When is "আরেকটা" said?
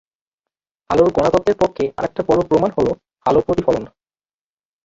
1.97-2.21